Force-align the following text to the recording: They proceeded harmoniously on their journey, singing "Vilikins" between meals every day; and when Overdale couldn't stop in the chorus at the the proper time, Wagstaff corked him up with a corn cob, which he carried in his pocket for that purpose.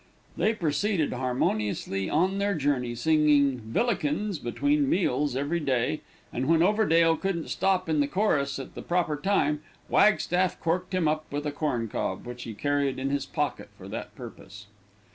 They 0.35 0.55
proceeded 0.55 1.13
harmoniously 1.13 2.09
on 2.09 2.39
their 2.39 2.55
journey, 2.55 2.95
singing 2.95 3.59
"Vilikins" 3.59 4.39
between 4.39 4.89
meals 4.89 5.35
every 5.35 5.59
day; 5.59 6.01
and 6.33 6.47
when 6.47 6.61
Overdale 6.63 7.15
couldn't 7.17 7.49
stop 7.49 7.87
in 7.87 7.99
the 7.99 8.07
chorus 8.07 8.57
at 8.57 8.73
the 8.73 8.81
the 8.81 8.87
proper 8.87 9.15
time, 9.15 9.61
Wagstaff 9.89 10.59
corked 10.59 10.95
him 10.95 11.07
up 11.07 11.31
with 11.31 11.45
a 11.45 11.51
corn 11.51 11.87
cob, 11.87 12.25
which 12.25 12.45
he 12.45 12.55
carried 12.55 12.97
in 12.97 13.11
his 13.11 13.27
pocket 13.27 13.69
for 13.77 13.87
that 13.89 14.15
purpose. 14.15 14.65